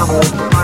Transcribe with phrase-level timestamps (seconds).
[0.00, 0.59] Love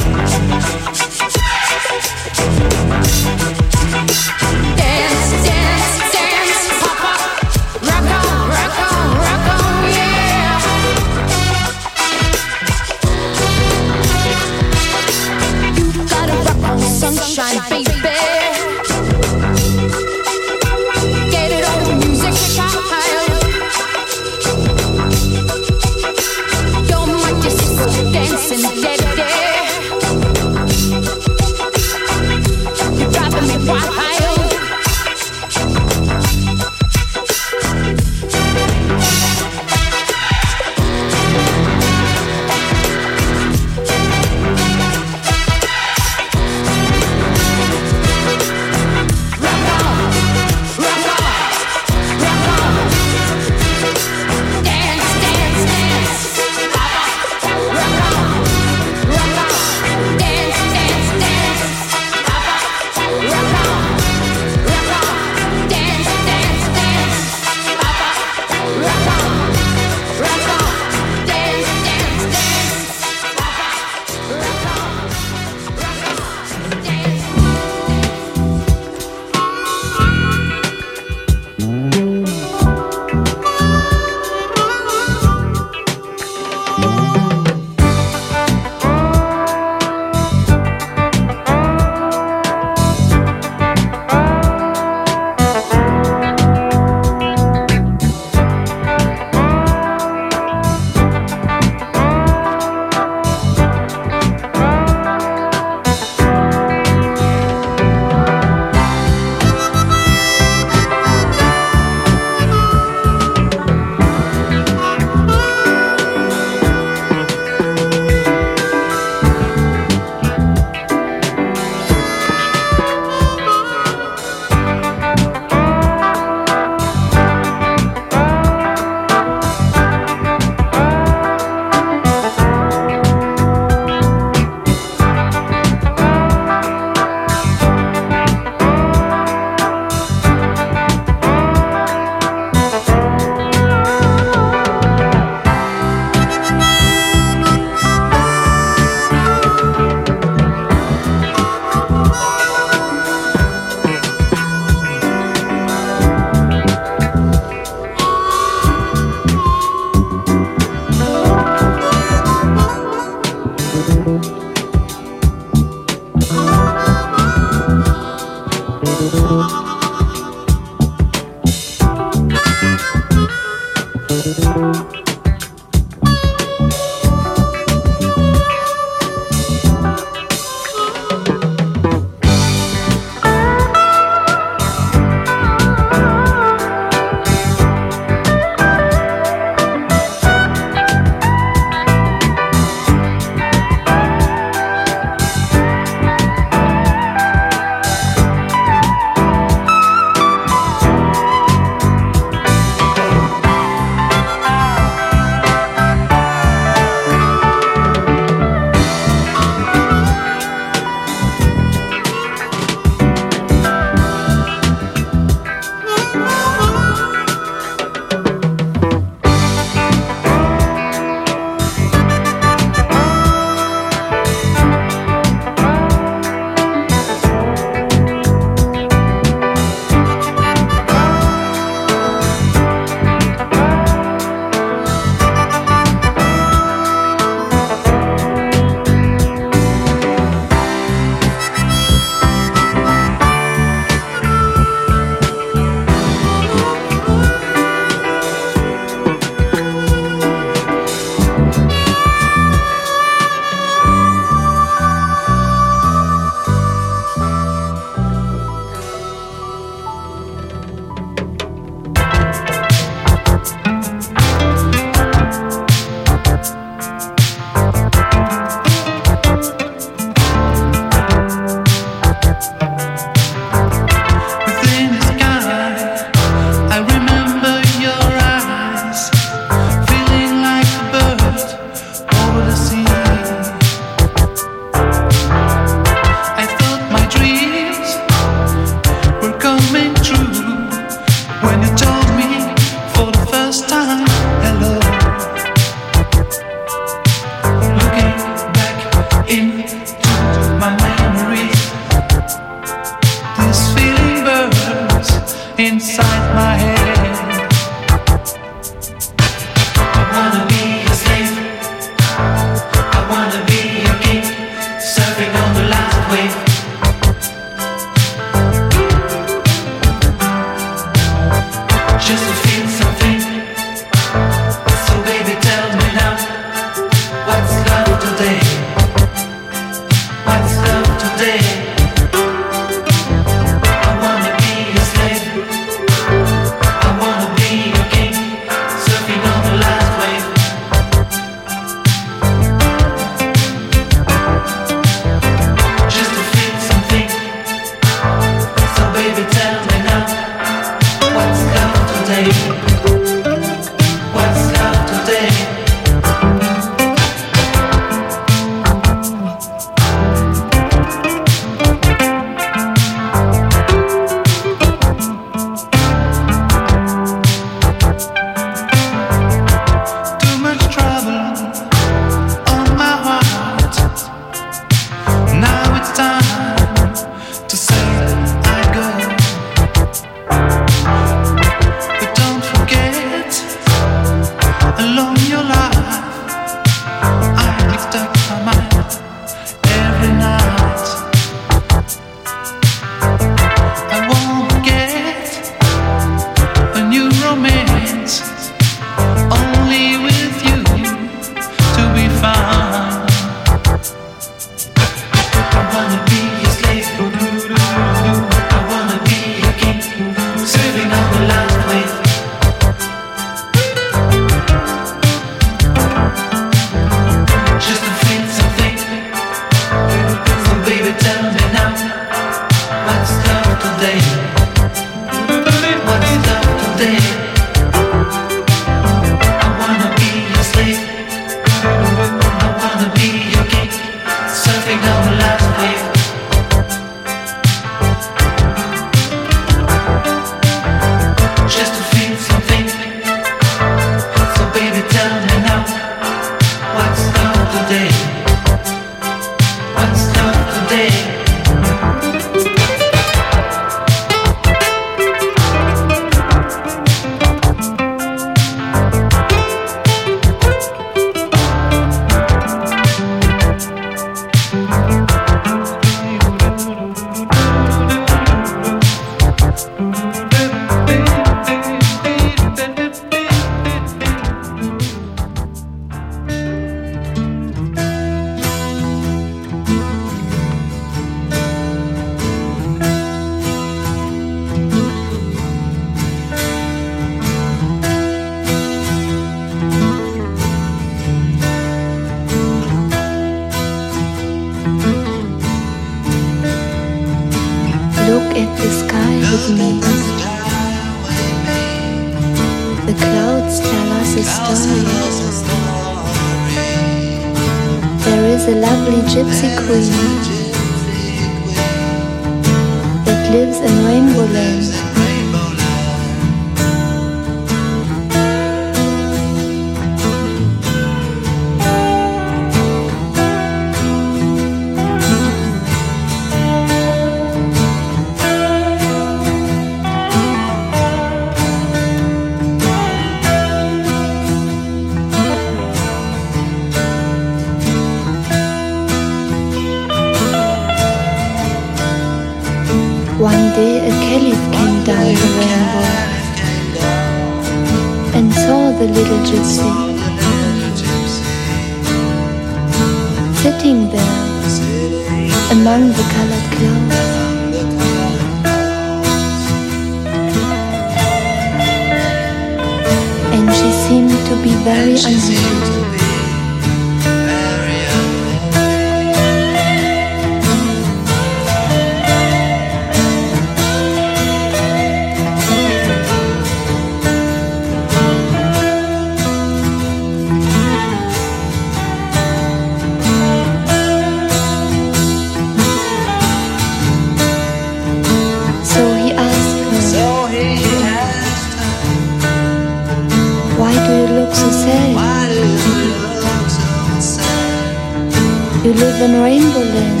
[599.01, 600.00] You live Rainbow Land,